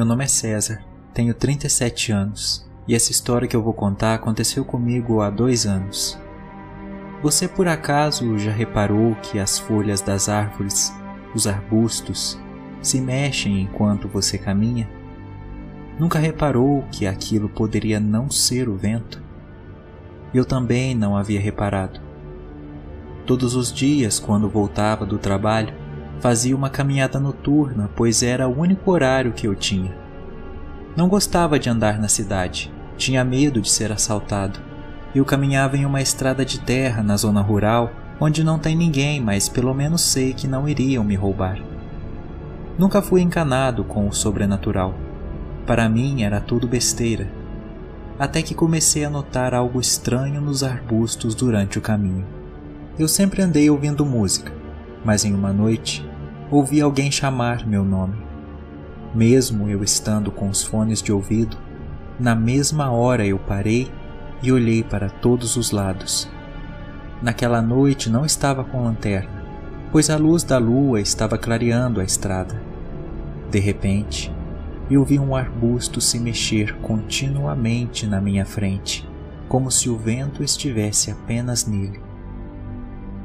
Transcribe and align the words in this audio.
Meu 0.00 0.06
nome 0.06 0.24
é 0.24 0.28
César, 0.28 0.82
tenho 1.12 1.34
37 1.34 2.10
anos 2.10 2.66
e 2.88 2.94
essa 2.94 3.10
história 3.10 3.46
que 3.46 3.54
eu 3.54 3.62
vou 3.62 3.74
contar 3.74 4.14
aconteceu 4.14 4.64
comigo 4.64 5.20
há 5.20 5.28
dois 5.28 5.66
anos. 5.66 6.18
Você 7.22 7.46
por 7.46 7.68
acaso 7.68 8.38
já 8.38 8.50
reparou 8.50 9.14
que 9.16 9.38
as 9.38 9.58
folhas 9.58 10.00
das 10.00 10.26
árvores, 10.30 10.90
os 11.34 11.46
arbustos, 11.46 12.40
se 12.80 12.98
mexem 12.98 13.60
enquanto 13.60 14.08
você 14.08 14.38
caminha? 14.38 14.88
Nunca 15.98 16.18
reparou 16.18 16.82
que 16.90 17.06
aquilo 17.06 17.50
poderia 17.50 18.00
não 18.00 18.30
ser 18.30 18.70
o 18.70 18.76
vento? 18.78 19.22
Eu 20.32 20.46
também 20.46 20.94
não 20.94 21.14
havia 21.14 21.38
reparado. 21.38 22.00
Todos 23.26 23.54
os 23.54 23.70
dias, 23.70 24.18
quando 24.18 24.48
voltava 24.48 25.04
do 25.04 25.18
trabalho, 25.18 25.74
Fazia 26.20 26.54
uma 26.54 26.68
caminhada 26.68 27.18
noturna, 27.18 27.88
pois 27.96 28.22
era 28.22 28.46
o 28.46 28.60
único 28.60 28.90
horário 28.90 29.32
que 29.32 29.46
eu 29.46 29.54
tinha. 29.54 29.96
Não 30.94 31.08
gostava 31.08 31.58
de 31.58 31.70
andar 31.70 31.98
na 31.98 32.08
cidade, 32.08 32.70
tinha 32.98 33.24
medo 33.24 33.58
de 33.58 33.70
ser 33.70 33.90
assaltado. 33.90 34.60
Eu 35.14 35.24
caminhava 35.24 35.78
em 35.78 35.86
uma 35.86 36.02
estrada 36.02 36.44
de 36.44 36.60
terra 36.60 37.02
na 37.02 37.16
zona 37.16 37.40
rural, 37.40 37.90
onde 38.20 38.44
não 38.44 38.58
tem 38.58 38.76
ninguém, 38.76 39.18
mas 39.18 39.48
pelo 39.48 39.72
menos 39.72 40.02
sei 40.02 40.34
que 40.34 40.46
não 40.46 40.68
iriam 40.68 41.02
me 41.02 41.14
roubar. 41.14 41.58
Nunca 42.78 43.00
fui 43.00 43.22
encanado 43.22 43.82
com 43.82 44.06
o 44.06 44.12
sobrenatural. 44.12 44.94
Para 45.66 45.88
mim 45.88 46.22
era 46.22 46.38
tudo 46.38 46.68
besteira. 46.68 47.28
Até 48.18 48.42
que 48.42 48.54
comecei 48.54 49.06
a 49.06 49.10
notar 49.10 49.54
algo 49.54 49.80
estranho 49.80 50.42
nos 50.42 50.62
arbustos 50.62 51.34
durante 51.34 51.78
o 51.78 51.82
caminho. 51.82 52.26
Eu 52.98 53.08
sempre 53.08 53.40
andei 53.40 53.70
ouvindo 53.70 54.04
música, 54.04 54.52
mas 55.02 55.24
em 55.24 55.32
uma 55.32 55.50
noite 55.50 56.09
ouvi 56.50 56.80
alguém 56.80 57.10
chamar 57.10 57.66
meu 57.66 57.84
nome. 57.84 58.16
Mesmo 59.14 59.68
eu 59.68 59.82
estando 59.84 60.30
com 60.32 60.48
os 60.48 60.62
fones 60.62 61.00
de 61.00 61.12
ouvido, 61.12 61.56
na 62.18 62.34
mesma 62.34 62.90
hora 62.90 63.24
eu 63.24 63.38
parei 63.38 63.90
e 64.42 64.50
olhei 64.50 64.82
para 64.82 65.08
todos 65.08 65.56
os 65.56 65.70
lados. 65.70 66.28
Naquela 67.22 67.62
noite 67.62 68.10
não 68.10 68.24
estava 68.24 68.64
com 68.64 68.82
lanterna, 68.82 69.44
pois 69.92 70.10
a 70.10 70.16
luz 70.16 70.42
da 70.42 70.58
lua 70.58 71.00
estava 71.00 71.38
clareando 71.38 72.00
a 72.00 72.04
estrada. 72.04 72.60
De 73.50 73.58
repente, 73.58 74.32
eu 74.90 75.04
vi 75.04 75.18
um 75.18 75.36
arbusto 75.36 76.00
se 76.00 76.18
mexer 76.18 76.76
continuamente 76.78 78.06
na 78.06 78.20
minha 78.20 78.44
frente, 78.44 79.08
como 79.48 79.70
se 79.70 79.88
o 79.88 79.96
vento 79.96 80.42
estivesse 80.42 81.10
apenas 81.10 81.66
nele. 81.66 82.00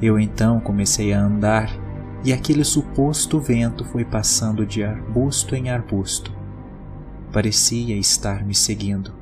Eu 0.00 0.18
então 0.18 0.60
comecei 0.60 1.12
a 1.12 1.20
andar 1.20 1.70
e 2.24 2.32
aquele 2.32 2.64
suposto 2.64 3.40
vento 3.40 3.84
foi 3.84 4.04
passando 4.04 4.66
de 4.66 4.84
arbusto 4.84 5.54
em 5.54 5.70
arbusto. 5.70 6.32
Parecia 7.32 7.96
estar 7.96 8.44
me 8.44 8.54
seguindo. 8.54 9.14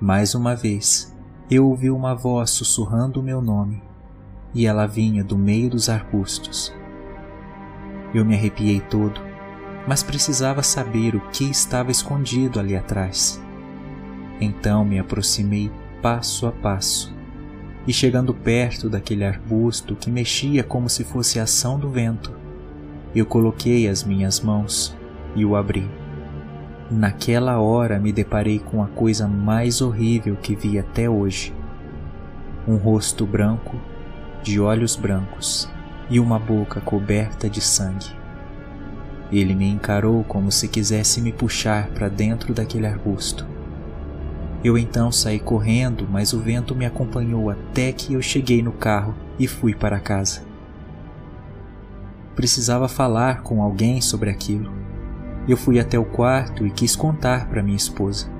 Mais 0.00 0.34
uma 0.34 0.54
vez, 0.54 1.14
eu 1.50 1.68
ouvi 1.68 1.90
uma 1.90 2.14
voz 2.14 2.50
sussurrando 2.50 3.20
o 3.20 3.22
meu 3.22 3.42
nome, 3.42 3.82
e 4.54 4.66
ela 4.66 4.86
vinha 4.86 5.22
do 5.22 5.36
meio 5.36 5.68
dos 5.68 5.88
arbustos. 5.88 6.74
Eu 8.14 8.24
me 8.24 8.34
arrepiei 8.34 8.80
todo, 8.80 9.20
mas 9.86 10.02
precisava 10.02 10.62
saber 10.62 11.14
o 11.14 11.20
que 11.30 11.44
estava 11.44 11.90
escondido 11.90 12.58
ali 12.58 12.76
atrás. 12.76 13.40
Então 14.40 14.84
me 14.84 14.98
aproximei 14.98 15.70
passo 16.00 16.46
a 16.46 16.52
passo 16.52 17.19
e 17.86 17.92
chegando 17.92 18.34
perto 18.34 18.88
daquele 18.88 19.24
arbusto 19.24 19.96
que 19.96 20.10
mexia 20.10 20.62
como 20.62 20.88
se 20.88 21.04
fosse 21.04 21.40
a 21.40 21.44
ação 21.44 21.78
do 21.78 21.88
vento, 21.88 22.32
eu 23.14 23.26
coloquei 23.26 23.88
as 23.88 24.04
minhas 24.04 24.40
mãos 24.40 24.96
e 25.34 25.44
o 25.44 25.56
abri. 25.56 25.88
Naquela 26.90 27.58
hora 27.58 27.98
me 27.98 28.12
deparei 28.12 28.58
com 28.58 28.82
a 28.82 28.86
coisa 28.86 29.26
mais 29.26 29.80
horrível 29.80 30.36
que 30.36 30.54
vi 30.54 30.78
até 30.78 31.08
hoje. 31.08 31.54
Um 32.66 32.76
rosto 32.76 33.26
branco, 33.26 33.80
de 34.42 34.60
olhos 34.60 34.96
brancos 34.96 35.68
e 36.08 36.18
uma 36.18 36.38
boca 36.38 36.80
coberta 36.80 37.48
de 37.48 37.60
sangue. 37.60 38.10
Ele 39.30 39.54
me 39.54 39.68
encarou 39.68 40.24
como 40.24 40.50
se 40.50 40.66
quisesse 40.66 41.20
me 41.20 41.32
puxar 41.32 41.88
para 41.90 42.08
dentro 42.08 42.52
daquele 42.52 42.86
arbusto. 42.86 43.46
Eu 44.62 44.76
então 44.76 45.10
saí 45.10 45.38
correndo, 45.38 46.06
mas 46.10 46.34
o 46.34 46.40
vento 46.40 46.74
me 46.74 46.84
acompanhou 46.84 47.48
até 47.48 47.92
que 47.92 48.12
eu 48.12 48.20
cheguei 48.20 48.62
no 48.62 48.72
carro 48.72 49.14
e 49.38 49.46
fui 49.46 49.74
para 49.74 49.98
casa. 49.98 50.42
Precisava 52.36 52.86
falar 52.88 53.42
com 53.42 53.62
alguém 53.62 54.00
sobre 54.00 54.28
aquilo. 54.28 54.70
Eu 55.48 55.56
fui 55.56 55.80
até 55.80 55.98
o 55.98 56.04
quarto 56.04 56.66
e 56.66 56.70
quis 56.70 56.94
contar 56.94 57.48
para 57.48 57.62
minha 57.62 57.76
esposa. 57.76 58.30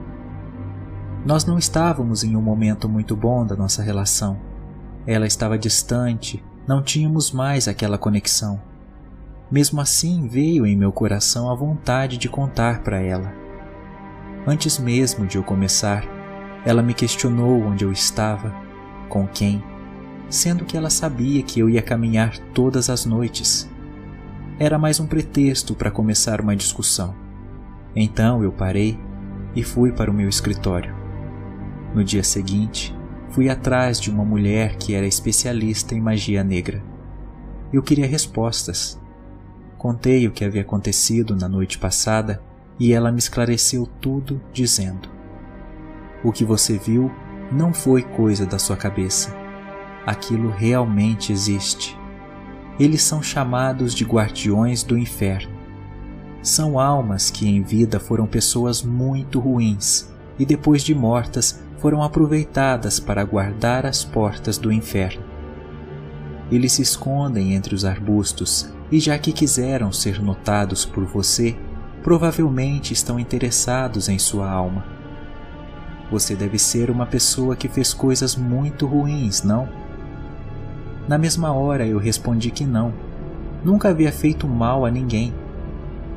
Nós 1.24 1.44
não 1.44 1.58
estávamos 1.58 2.22
em 2.22 2.36
um 2.36 2.42
momento 2.42 2.88
muito 2.88 3.16
bom 3.16 3.44
da 3.44 3.56
nossa 3.56 3.82
relação. 3.82 4.38
Ela 5.06 5.26
estava 5.26 5.58
distante, 5.58 6.44
não 6.66 6.82
tínhamos 6.82 7.32
mais 7.32 7.66
aquela 7.66 7.98
conexão. 7.98 8.60
Mesmo 9.50 9.80
assim, 9.80 10.28
veio 10.28 10.66
em 10.66 10.76
meu 10.76 10.92
coração 10.92 11.50
a 11.50 11.54
vontade 11.54 12.16
de 12.16 12.28
contar 12.28 12.82
para 12.82 13.00
ela. 13.00 13.39
Antes 14.46 14.78
mesmo 14.78 15.26
de 15.26 15.36
eu 15.36 15.42
começar, 15.42 16.02
ela 16.64 16.82
me 16.82 16.94
questionou 16.94 17.62
onde 17.62 17.84
eu 17.84 17.92
estava, 17.92 18.54
com 19.08 19.26
quem, 19.26 19.62
sendo 20.30 20.64
que 20.64 20.76
ela 20.76 20.88
sabia 20.88 21.42
que 21.42 21.60
eu 21.60 21.68
ia 21.68 21.82
caminhar 21.82 22.38
todas 22.54 22.88
as 22.88 23.04
noites. 23.04 23.68
Era 24.58 24.78
mais 24.78 24.98
um 24.98 25.06
pretexto 25.06 25.74
para 25.74 25.90
começar 25.90 26.40
uma 26.40 26.56
discussão. 26.56 27.14
Então 27.94 28.42
eu 28.42 28.50
parei 28.50 28.98
e 29.54 29.62
fui 29.62 29.92
para 29.92 30.10
o 30.10 30.14
meu 30.14 30.28
escritório. 30.28 30.94
No 31.94 32.02
dia 32.02 32.24
seguinte, 32.24 32.96
fui 33.30 33.50
atrás 33.50 34.00
de 34.00 34.10
uma 34.10 34.24
mulher 34.24 34.76
que 34.76 34.94
era 34.94 35.06
especialista 35.06 35.94
em 35.94 36.00
magia 36.00 36.42
negra. 36.42 36.82
Eu 37.72 37.82
queria 37.82 38.06
respostas. 38.06 38.98
Contei 39.76 40.26
o 40.26 40.30
que 40.30 40.44
havia 40.44 40.62
acontecido 40.62 41.36
na 41.36 41.48
noite 41.48 41.78
passada 41.78 42.42
e 42.80 42.94
ela 42.94 43.12
me 43.12 43.18
esclareceu 43.18 43.86
tudo, 44.00 44.40
dizendo: 44.50 45.10
O 46.24 46.32
que 46.32 46.44
você 46.44 46.78
viu 46.78 47.12
não 47.52 47.74
foi 47.74 48.02
coisa 48.02 48.46
da 48.46 48.58
sua 48.58 48.76
cabeça. 48.76 49.36
Aquilo 50.06 50.48
realmente 50.48 51.30
existe. 51.30 51.96
Eles 52.78 53.02
são 53.02 53.22
chamados 53.22 53.94
de 53.94 54.04
guardiões 54.04 54.82
do 54.82 54.96
inferno. 54.96 55.60
São 56.42 56.80
almas 56.80 57.30
que 57.30 57.46
em 57.46 57.60
vida 57.60 58.00
foram 58.00 58.26
pessoas 58.26 58.82
muito 58.82 59.38
ruins 59.38 60.08
e 60.38 60.46
depois 60.46 60.82
de 60.82 60.94
mortas 60.94 61.62
foram 61.76 62.02
aproveitadas 62.02 62.98
para 62.98 63.22
guardar 63.24 63.84
as 63.84 64.02
portas 64.02 64.56
do 64.56 64.72
inferno. 64.72 65.22
Eles 66.50 66.72
se 66.72 66.82
escondem 66.82 67.52
entre 67.52 67.74
os 67.74 67.84
arbustos 67.84 68.72
e, 68.90 68.98
já 68.98 69.18
que 69.18 69.32
quiseram 69.32 69.92
ser 69.92 70.22
notados 70.22 70.86
por 70.86 71.04
você, 71.04 71.56
provavelmente 72.02 72.92
estão 72.92 73.18
interessados 73.18 74.08
em 74.08 74.18
sua 74.18 74.50
alma. 74.50 74.84
Você 76.10 76.34
deve 76.34 76.58
ser 76.58 76.90
uma 76.90 77.06
pessoa 77.06 77.54
que 77.54 77.68
fez 77.68 77.94
coisas 77.94 78.34
muito 78.34 78.86
ruins, 78.86 79.42
não? 79.42 79.68
Na 81.06 81.16
mesma 81.18 81.52
hora 81.52 81.86
eu 81.86 81.98
respondi 81.98 82.50
que 82.50 82.64
não. 82.64 82.92
Nunca 83.64 83.90
havia 83.90 84.10
feito 84.10 84.48
mal 84.48 84.84
a 84.84 84.90
ninguém. 84.90 85.34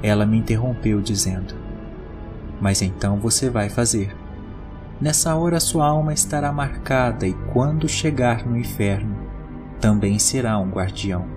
Ela 0.02 0.26
me 0.26 0.38
interrompeu 0.38 1.02
dizendo: 1.02 1.54
Mas 2.60 2.82
então 2.82 3.18
você 3.18 3.50
vai 3.50 3.70
fazer. 3.70 4.16
Nessa 5.00 5.36
hora 5.36 5.60
sua 5.60 5.88
alma 5.88 6.14
estará 6.14 6.52
marcada 6.52 7.28
e 7.28 7.34
quando 7.52 7.90
chegar 7.90 8.46
no 8.46 8.58
inferno, 8.58 9.16
também 9.80 10.18
será 10.18 10.58
um 10.58 10.70
guardião. 10.70 11.33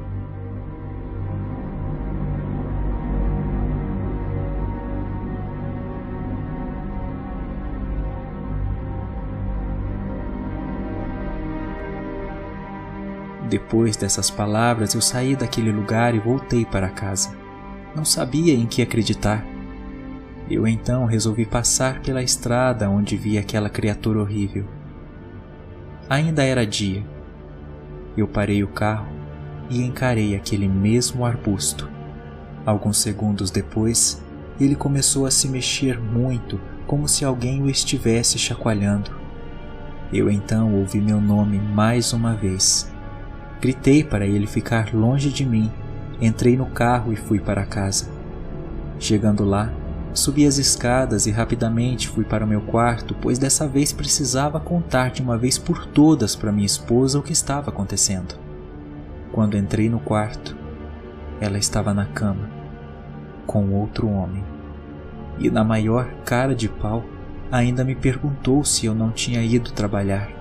Depois 13.49 13.97
dessas 13.97 14.29
palavras, 14.29 14.95
eu 14.95 15.01
saí 15.01 15.37
daquele 15.37 15.71
lugar 15.71 16.15
e 16.15 16.19
voltei 16.19 16.65
para 16.65 16.89
casa. 16.89 17.31
Não 17.95 18.05
sabia 18.05 18.53
em 18.53 18.67
que 18.67 18.83
acreditar. 18.83 19.47
Eu 20.51 20.67
então 20.67 21.07
resolvi 21.07 21.47
passar 21.47 22.01
pela 22.03 22.23
estrada 22.23 22.91
onde 22.91 23.17
vi 23.17 23.39
aquela 23.39 23.71
criatura 23.71 24.21
horrível. 24.21 24.65
Ainda 26.09 26.43
era 26.43 26.67
dia. 26.67 27.05
Eu 28.17 28.27
parei 28.27 28.65
o 28.65 28.69
carro 28.69 29.09
e 29.71 29.83
encarei 29.83 30.35
aquele 30.35 30.69
mesmo 30.69 31.25
arbusto. 31.25 31.89
Alguns 32.65 32.99
segundos 32.99 33.51
depois, 33.51 34.23
ele 34.61 34.75
começou 34.75 35.25
a 35.25 35.31
se 35.31 35.49
mexer 35.49 36.01
muito, 36.01 36.61
como 36.87 37.09
se 37.09 37.25
alguém 37.25 37.63
o 37.63 37.71
estivesse 37.71 38.39
chacoalhando. 38.39 39.11
Eu 40.13 40.31
então 40.31 40.75
ouvi 40.75 41.01
meu 41.01 41.21
nome 41.21 41.59
mais 41.59 42.13
uma 42.13 42.35
vez. 42.35 42.91
Gritei 43.61 44.05
para 44.05 44.27
ele 44.27 44.47
ficar 44.47 44.95
longe 44.95 45.31
de 45.31 45.45
mim, 45.45 45.71
entrei 46.21 46.57
no 46.57 46.67
carro 46.67 47.13
e 47.13 47.17
fui 47.17 47.41
para 47.41 47.65
casa. 47.65 48.07
Chegando 48.99 49.45
lá, 49.45 49.73
subi 50.13 50.47
as 50.47 50.59
escadas 50.59 51.27
e 51.27 51.31
rapidamente 51.31 52.09
fui 52.09 52.25
para 52.25 52.45
o 52.45 52.49
meu 52.49 52.61
quarto, 52.61 53.15
pois 53.21 53.39
dessa 53.39 53.67
vez 53.67 53.93
precisava 53.93 54.61
contar 54.61 55.11
de 55.11 55.23
uma 55.23 55.39
vez 55.39 55.59
por 55.59 55.87
todas 55.87 56.37
para 56.37 56.53
minha 56.53 56.67
esposa 56.67 57.19
o 57.19 57.23
que 57.23 57.33
estava 57.33 57.71
acontecendo. 57.71 58.35
Quando 59.33 59.57
entrei 59.57 59.89
no 59.89 60.01
quarto, 60.01 60.57
ela 61.41 61.59
estava 61.59 61.93
na 61.93 62.07
cama, 62.07 62.49
com 63.47 63.73
outro 63.73 64.09
homem. 64.09 64.45
E 65.39 65.51
na 65.51 65.63
maior 65.63 66.07
cara 66.25 66.55
de 66.55 66.69
pau, 66.69 67.05
ainda 67.51 67.85
me 67.85 67.95
perguntou 67.95 68.65
se 68.65 68.87
eu 68.87 68.95
não 68.95 69.11
tinha 69.11 69.43
ido 69.43 69.73
trabalhar. 69.73 70.36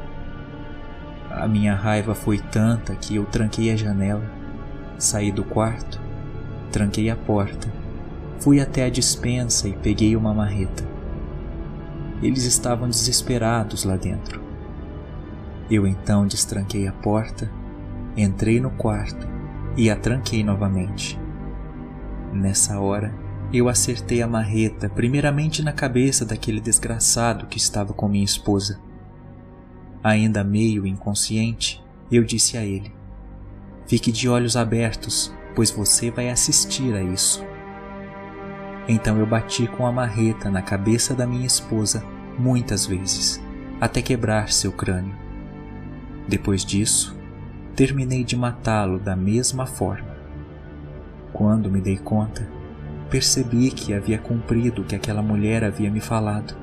A 1.36 1.48
minha 1.48 1.76
raiva 1.76 2.16
foi 2.16 2.40
tanta 2.40 2.96
que 2.96 3.16
eu 3.16 3.26
tranquei 3.26 3.72
a 3.72 3.76
janela, 3.76 4.24
saí 4.98 5.32
do 5.32 5.44
quarto, 5.44 6.00
tranquei 6.72 7.10
a 7.10 7.16
porta, 7.16 7.72
fui 8.40 8.60
até 8.60 8.86
a 8.86 8.90
dispensa 8.90 9.68
e 9.68 9.74
peguei 9.74 10.16
uma 10.16 10.34
marreta. 10.34 10.84
Eles 12.22 12.46
estavam 12.46 12.90
desesperados 12.90 13.84
lá 13.84 13.96
dentro. 13.96 14.42
Eu 15.70 15.86
então 15.86 16.26
destranquei 16.26 16.88
a 16.88 16.92
porta 16.92 17.50
Entrei 18.18 18.62
no 18.62 18.70
quarto 18.72 19.28
e 19.76 19.90
a 19.90 19.96
tranquei 19.96 20.42
novamente. 20.42 21.20
Nessa 22.32 22.80
hora, 22.80 23.14
eu 23.52 23.68
acertei 23.68 24.22
a 24.22 24.28
marreta 24.28 24.88
primeiramente 24.88 25.62
na 25.62 25.74
cabeça 25.74 26.26
daquele 26.26 26.62
desgraçado 26.62 27.46
que 27.48 27.58
estava 27.58 27.94
com 27.94 28.08
minha 28.08 28.24
esposa. 28.24 28.80
Ainda 30.06 30.44
meio 30.44 30.86
inconsciente, 30.86 31.84
eu 32.12 32.24
disse 32.24 32.60
a 32.60 32.64
ele: 32.64 32.94
Fique 33.88 34.12
de 34.12 34.30
olhos 34.30 34.56
abertos, 34.56 35.34
pois 35.56 35.72
você 35.72 36.12
vai 36.12 36.30
assistir 36.30 36.94
a 36.94 37.02
isso. 37.02 37.44
Então 38.88 39.18
eu 39.18 39.26
bati 39.26 39.66
com 39.66 39.88
a 39.88 39.92
marreta 39.92 40.52
na 40.52 40.62
cabeça 40.62 41.16
da 41.16 41.26
minha 41.26 41.48
esposa 41.48 42.06
muitas 42.38 42.86
vezes, 42.86 43.42
até 43.82 44.00
quebrar 44.00 44.52
seu 44.52 44.72
crânio. 44.72 45.16
Depois 46.28 46.64
disso, 46.64 47.18
terminei 47.76 48.24
de 48.24 48.36
matá-lo 48.36 49.00
da 49.00 49.16
mesma 49.16 49.66
forma. 49.66 50.16
Quando 51.34 51.72
me 51.72 51.82
dei 51.82 51.98
conta, 51.98 52.48
percebi 53.10 53.72
que 53.72 53.92
havia 53.92 54.20
cumprido 54.20 54.84
o 54.84 54.86
que 54.86 54.96
aquela 54.96 55.24
mulher 55.24 55.64
havia 55.64 55.90
me 55.90 56.00
falado. 56.00 56.56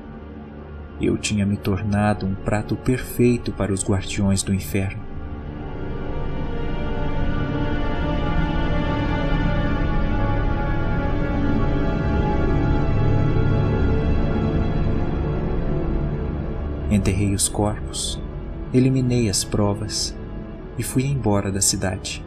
Eu 1.05 1.17
tinha 1.17 1.45
me 1.45 1.57
tornado 1.57 2.25
um 2.25 2.33
prato 2.33 2.77
perfeito 2.77 3.51
para 3.51 3.73
os 3.73 3.83
guardiões 3.83 4.41
do 4.41 4.53
inferno. 4.53 5.03
Enterrei 16.89 17.33
os 17.33 17.49
corpos, 17.49 18.17
eliminei 18.73 19.29
as 19.29 19.43
provas 19.43 20.15
e 20.77 20.83
fui 20.83 21.03
embora 21.03 21.51
da 21.51 21.59
cidade. 21.59 22.25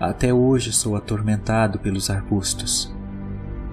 Até 0.00 0.32
hoje 0.32 0.72
sou 0.72 0.96
atormentado 0.96 1.78
pelos 1.78 2.08
arbustos. 2.08 2.90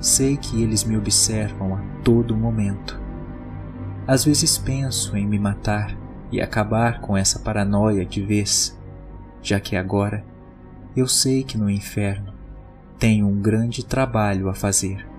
Sei 0.02 0.36
que 0.36 0.62
eles 0.62 0.84
me 0.84 0.98
observam 0.98 1.76
a 1.76 1.82
todo 2.04 2.36
momento. 2.36 3.11
Às 4.08 4.26
vezes 4.26 4.58
penso 4.58 5.16
em 5.16 5.26
me 5.26 5.38
matar 5.38 5.96
e 6.32 6.42
acabar 6.42 7.02
com 7.02 7.16
essa 7.16 7.40
paranoia 7.40 8.06
de 8.06 8.22
vez, 8.22 8.78
já 9.42 9.60
que 9.60 9.76
agora 9.76 10.24
eu 10.96 11.08
sei 11.08 11.44
que 11.44 11.58
no 11.58 11.70
inferno 11.70 12.34
tenho 12.98 13.28
um 13.28 13.42
grande 13.42 13.86
trabalho 13.86 14.50
a 14.50 14.54
fazer. 14.54 15.11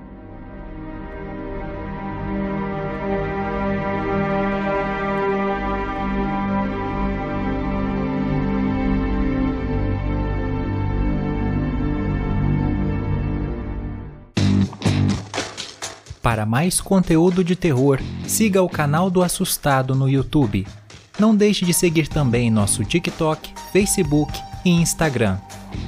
Para 16.22 16.46
mais 16.46 16.80
conteúdo 16.80 17.42
de 17.42 17.56
terror, 17.56 18.00
siga 18.28 18.62
o 18.62 18.68
canal 18.68 19.10
do 19.10 19.24
Assustado 19.24 19.92
no 19.92 20.08
YouTube. 20.08 20.64
Não 21.18 21.34
deixe 21.34 21.64
de 21.64 21.74
seguir 21.74 22.06
também 22.06 22.48
nosso 22.48 22.84
TikTok, 22.84 23.52
Facebook 23.72 24.32
e 24.64 24.70
Instagram. 24.70 25.36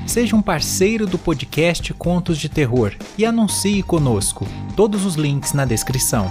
Seja 0.06 0.34
um 0.34 0.42
parceiro 0.42 1.06
do 1.06 1.18
podcast 1.18 1.94
Contos 1.94 2.36
de 2.36 2.48
Terror 2.48 2.92
e 3.16 3.24
anuncie 3.24 3.82
conosco. 3.82 4.44
Todos 4.74 5.06
os 5.06 5.14
links 5.14 5.52
na 5.52 5.64
descrição. 5.64 6.28